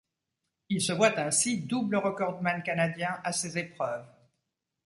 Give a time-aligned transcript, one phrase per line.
[0.69, 4.07] Il se voit ainsi double recordman canadien à ces épreuves.